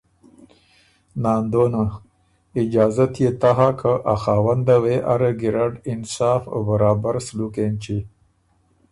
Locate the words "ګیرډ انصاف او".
5.41-6.59